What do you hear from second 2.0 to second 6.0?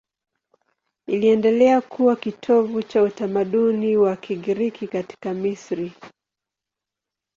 kitovu cha utamaduni wa Kigiriki katika Misri.